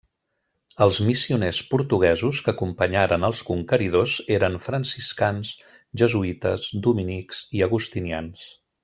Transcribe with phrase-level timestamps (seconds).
[0.85, 5.53] Els missioners portuguesos que acompanyaren els conqueridors eren franciscans,
[6.03, 8.49] jesuïtes, dominics i agustinians.